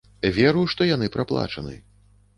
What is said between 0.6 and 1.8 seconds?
што яны праплачаны.